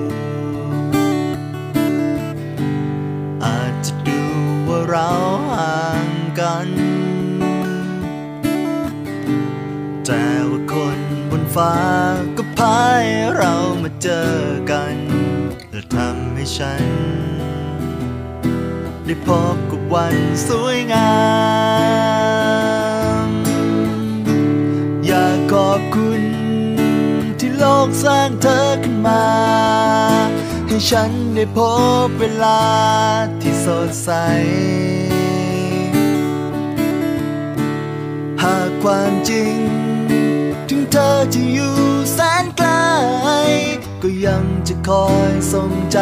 [3.45, 4.20] อาจจะดู
[4.68, 5.11] ว่าเรา
[5.55, 6.09] ห่าง
[6.41, 6.68] กัน
[10.07, 10.99] แต่ว่าคน
[11.31, 11.75] บนฟ้า
[12.37, 13.05] ก็พาย
[13.37, 14.33] เรามาเจอ
[14.73, 14.97] กัน
[15.95, 16.84] ทำให้ฉัน
[19.05, 20.16] ได้พบกับวัน
[20.49, 21.12] สวยงา
[23.26, 23.28] ม
[25.07, 26.22] อยากขอบคุณ
[27.40, 29.26] ที่โลกสร้างเธอขึ้นมา
[30.66, 31.59] ให้ฉันได้พ
[32.07, 32.62] บเวลา
[33.40, 34.11] ที่สดใส
[38.43, 39.57] หากความจริง
[40.68, 41.74] ถึงเธอจะอยู่
[42.14, 42.70] แสนไกล
[44.05, 45.99] ก็ยังจะคอยส่งใจ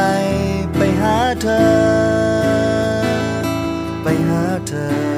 [0.76, 1.64] ไปหาเธอ
[4.02, 5.09] ไปหาเธอ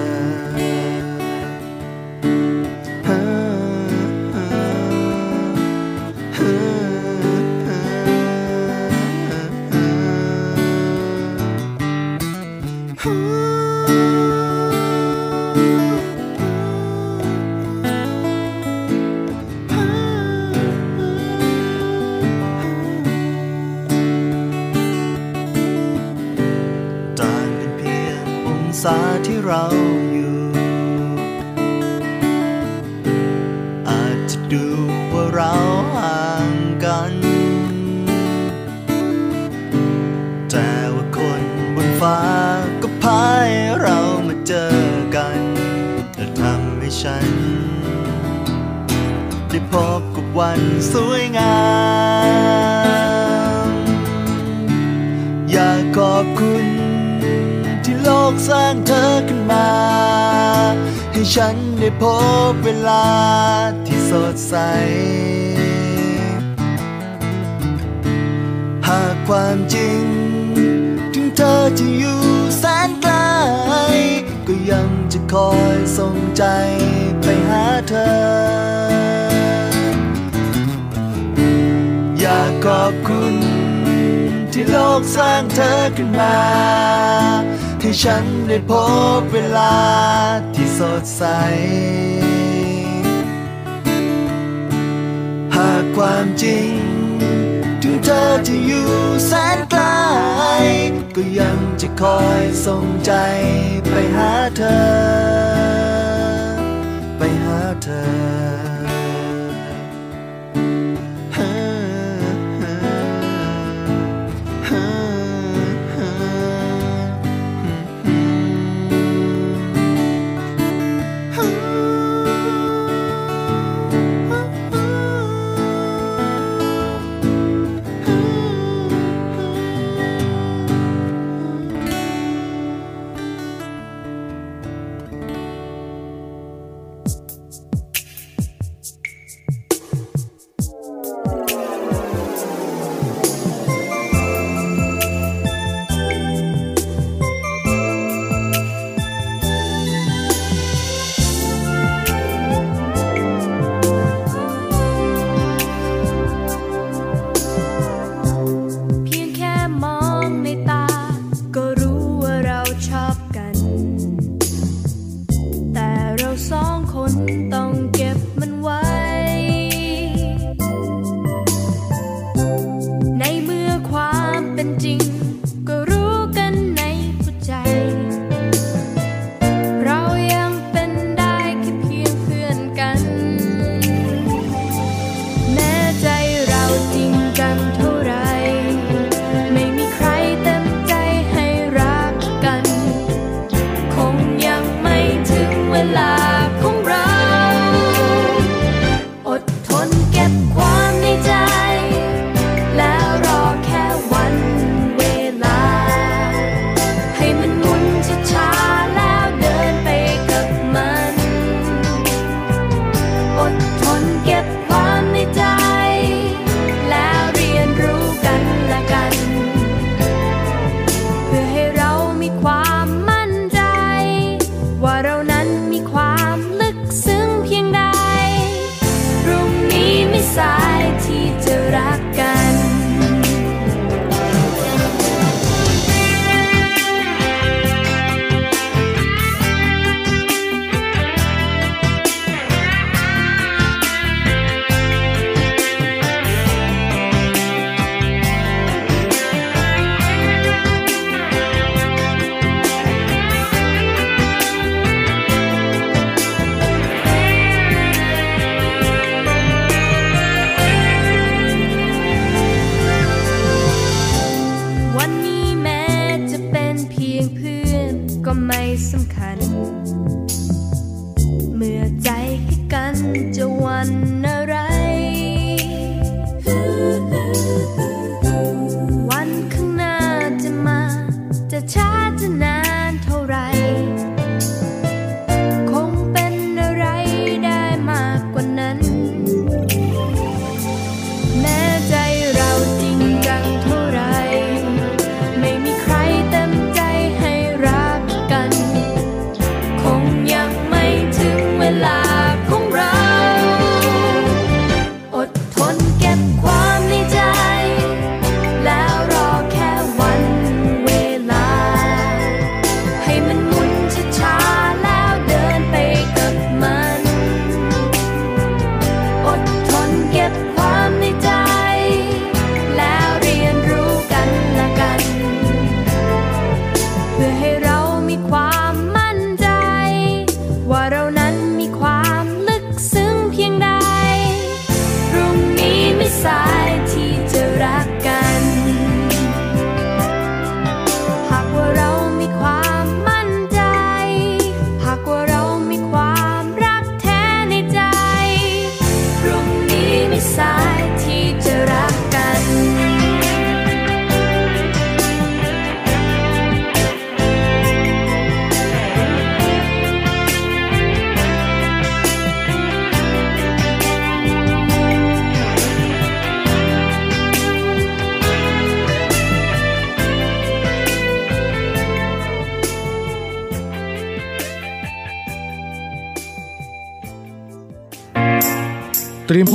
[29.55, 29.69] เรา
[30.13, 30.39] อยู่
[33.89, 34.67] อาจจะดู
[35.13, 35.55] ว่าเรา
[35.95, 36.53] ห่าง
[36.85, 37.15] กัน
[40.51, 41.45] แต่ว่าคน
[41.75, 42.19] บนฟ้า
[42.83, 43.51] ก็พาย
[43.81, 44.77] เรามาเจอ
[45.17, 45.41] กัน
[46.17, 47.29] และทำให้ฉัน
[49.51, 50.61] ได้พบกับวัน
[50.93, 51.59] สวยงา
[53.69, 53.71] ม
[55.51, 56.72] อยากขอบคุณ
[58.35, 59.69] กสร้างเธอขึ้นมา
[61.13, 62.03] ให้ฉันได้พ
[62.51, 63.07] บเวลา
[63.87, 64.55] ที่สดใส
[68.89, 70.05] หากความจริง
[71.15, 72.21] ถึงเธอจะอยู่
[72.59, 73.15] แสนไกล
[74.47, 76.45] ก็ยังจะคอยส่งใจ
[77.23, 78.13] ไปหาเธอ
[82.21, 83.35] อยากขอบคุณ
[84.53, 86.37] ที่โลกสร้างเธอขึ้นมา
[87.85, 88.73] ให้ฉันได้พ
[89.19, 89.75] บเวลา
[90.55, 91.23] ที่สดใส
[95.57, 96.73] หากความจริง
[97.83, 98.89] ถึงเธอจะอยู่
[99.27, 99.83] แสนไกล
[101.17, 103.13] ก็ยังจะคอยส่งใจ
[103.89, 104.83] ไปหาเธอ
[107.19, 108.41] ไปหาเธอ「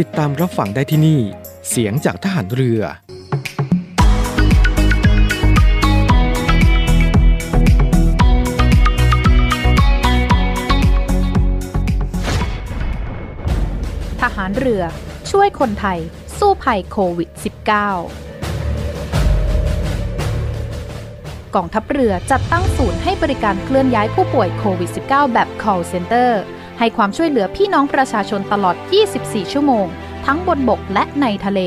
[0.00, 1.20] ติดตามรับฟังได้ที่นี่
[1.68, 2.80] เสียงจากทหารเรือ
[14.22, 14.82] ทหารเรือ
[15.30, 15.98] ช่วยคนไทย
[16.38, 17.40] สู้ภัยโควิด -19
[21.54, 26.30] กองทัพเรือจัดตั้งศูนย์ให้บริการเคลื่อนย้ายผู้ป่วยโควิด -19 แบบ call center
[26.82, 28.76] ให้ความช่วยเหลือพี่น้องประชาชนตลอด
[29.14, 29.86] 24 ชั่วโมง
[30.26, 31.60] ทั้งบนบกและในทะเล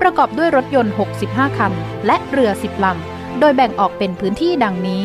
[0.00, 0.92] ประกอบด้วยรถยนต์
[1.24, 1.72] 65 คัน
[2.06, 5.02] และเรือ 10 ลำ โดยแบ่งออกเป็นพื้นที่ดังนี้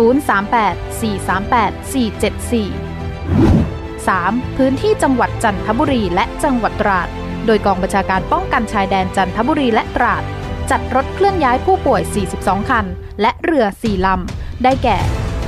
[4.07, 4.57] 3.
[4.57, 7.07] พื้นที่จังหวัดจันทบุรีและจังหวัดตราด
[7.45, 10.23] โดยกองบัญชาการป้องกันชายแดนจันทบุรีและตราด
[10.71, 12.01] จัดรถเคลื่อนย้ายผู้ป่วย
[12.35, 12.85] 42 คัน
[13.21, 14.97] และเรือ 4 ลำ ได้แก่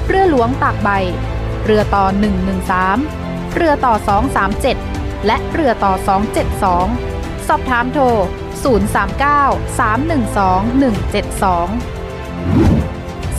[0.08, 0.90] เรือหลวงตากใบ
[1.66, 2.06] เรือต่อ
[2.92, 3.94] 113 เรือต่อ
[4.60, 5.94] 237 และเรือต่อ
[6.72, 8.04] 272 สอบถามโทร
[8.64, 11.46] 039-312-172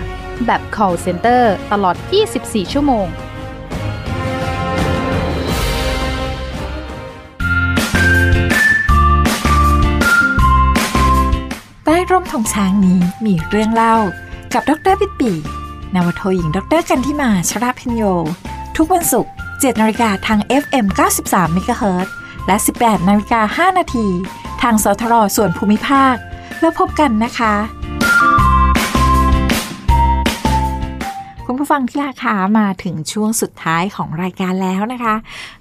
[0.46, 1.96] แบบ call center ตลอด
[2.36, 3.08] 24 ชั่วโมง
[11.86, 13.96] ใต้ร่มธงช้างนี้มีเรื่องเล่า
[14.54, 15.32] กับดรปิดปี
[15.96, 18.04] นวโทหญิงดรกันทิมาชราพิญโย
[18.84, 20.86] ทุกวันศุกร์7นาฬิกาทาง FM
[21.24, 22.08] 93 MHz
[22.48, 24.08] และ 18นาฬิกา5นาที
[24.62, 26.16] ทางสทรส่วนภูมิภาค
[26.60, 27.54] แล้วพบกันนะคะ
[31.46, 35.16] คุณผู้ฟังที่ราคามาถึงช่วงสุดท้ายของรายการแล้วนะคะ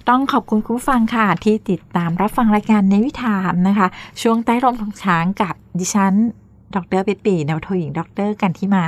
[0.09, 3.87] ต้องขอบคุณคุณผู้ฟังค่ะ ที่ติดตามรับฟังรายการในวิถามนะคะ
[4.21, 6.13] ช่วงใต้ร่มของช้างกับดิฉัน
[6.75, 8.83] ดรเป็ดปีนวโทหญิง ดร กันที่มา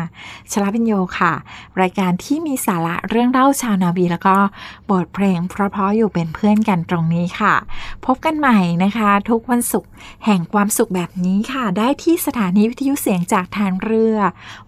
[0.51, 1.33] ชลาพิญโยค่ะ
[1.81, 4.35] รายการที่มีสาระเรื่องเล่าชาวนาบีแล้วก็
[4.89, 7.53] บทเพลงเพราะๆอยู่เป็นเพื่อนกันตรงนี้ค่ะ
[8.05, 9.91] พบกันใหม่นะคะ ทุกวันศุกร์
[10.25, 14.17] แห่งความสุขแบบนี้ค่ะ ได้ที่สถานีวิทยุเสียงจากทางเรือ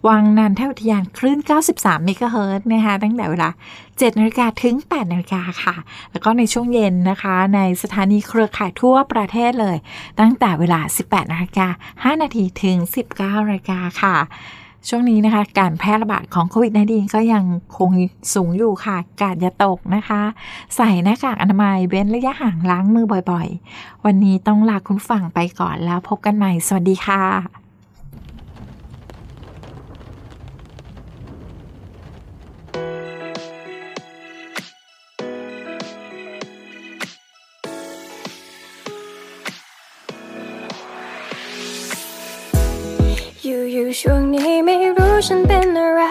[0.08, 1.38] วังนันทอุทยานคลื่น
[1.72, 3.50] 93 เมกะเฮิรตซ์นะคะ ตั้งแต่เวลา
[3.98, 5.76] 7นาฬิกาถึง8นาฬิกาค่ะ
[6.12, 9.76] แล้วก็ในช่วงเย็นนะคะ ในสถานีเครือข่ายทั่วประเทศเลย
[10.20, 11.68] ตั้งแต่เวลา 18นาฬิกา
[12.14, 12.76] 5นาทีถึง
[13.14, 14.16] 19นาฬิกาค่ะ
[14.88, 17.44] ช่วงนี้นะคะ การแพร่ระบาดของโควิด -19 ก็ยัง
[17.78, 17.90] คง
[18.34, 20.22] สูงอยู่ค่ะ กาดอย่าตกนะคะ
[20.76, 27.63] ใส่หน้ากากอนามัยเว้นระยะห่างล้างมือบ่อยๆ วันนี้ต้องลาคุณฟังไปก่อนแล้วพบกันใหม่ สวัสดีค่ะ
[44.00, 46.02] ช่วงนี้ไม่รู้ฉันเป็นอะไร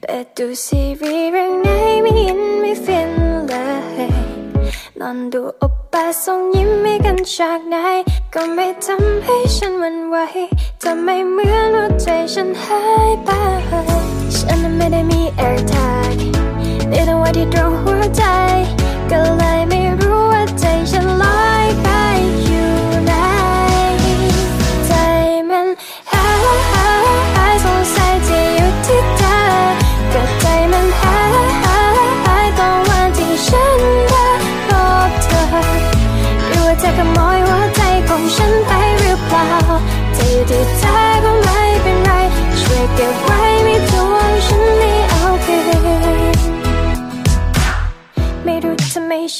[0.00, 1.68] แต่ดูซีรีส์เรื่องไหน
[2.02, 3.10] ไม่ยินไม่ฟิน
[3.48, 3.54] เล
[4.06, 4.10] ย
[5.00, 7.76] นอนดูอบปาส่งยิ้มให้กันจากไหน
[8.34, 10.16] ก็ไม่ทำให้ฉันหวั่นไหว
[10.82, 13.30] จะไม่เหมือนหัวใจฉันหายไป
[14.38, 15.74] ฉันไม่ได้มีแอร์ไท
[16.12, 16.14] ย
[16.88, 18.22] ในตัวที่ตรงหัวใจ
[19.10, 21.06] ก็เลยไม่รู้ว่าใจฉัน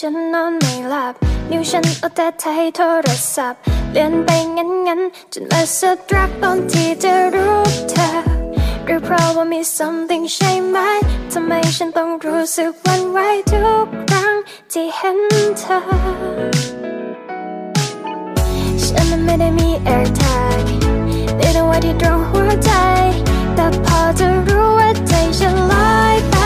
[0.02, 1.14] ฉันนอนไม่หลับ
[1.50, 3.60] นิ้วฉันเอาแต่ไทยโทรศัพท์
[3.92, 5.00] เลื่อนไปงั้นงั้น
[5.32, 7.58] จนมาสะดรักตอนที่จะรู้
[7.90, 8.08] เธอ
[8.84, 10.76] หรือเพราะว่ามี something ใช่ไหม
[11.32, 13.18] ทำไมฉันต้องรู้สึกวันไหว
[13.50, 14.34] ทุกครั้ง
[14.72, 15.18] ที่เห็น
[15.58, 15.78] เธอ
[18.84, 20.68] ฉันไม่ได้มี airtime
[21.36, 22.70] ในระหว่าที่ตรงหัวใจ
[23.54, 26.39] แต่พอจะรู้ว่าใจฉันลอยไป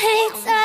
[0.00, 0.59] hates us.